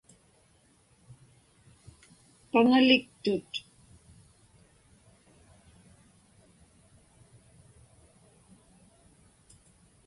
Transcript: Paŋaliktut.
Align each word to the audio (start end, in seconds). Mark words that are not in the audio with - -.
Paŋaliktut. 2.51 3.51